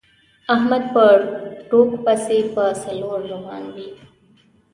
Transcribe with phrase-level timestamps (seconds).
[0.55, 1.03] احمد په
[1.69, 3.87] ټوک پسې په څلور روان وي.